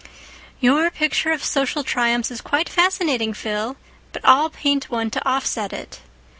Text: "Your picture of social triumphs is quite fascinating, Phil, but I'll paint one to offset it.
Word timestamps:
"Your 0.59 0.89
picture 0.89 1.29
of 1.31 1.43
social 1.43 1.83
triumphs 1.83 2.31
is 2.31 2.41
quite 2.41 2.67
fascinating, 2.67 3.35
Phil, 3.35 3.77
but 4.11 4.23
I'll 4.25 4.49
paint 4.49 4.89
one 4.89 5.11
to 5.11 5.23
offset 5.29 5.71
it. 5.73 5.99